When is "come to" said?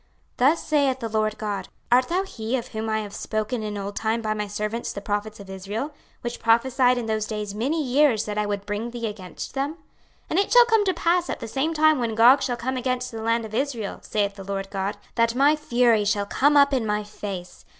10.65-10.93